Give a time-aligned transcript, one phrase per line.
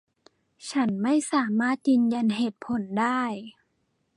[0.71, 3.21] ฉันไม่สามารถยืนยันเหตุผลได้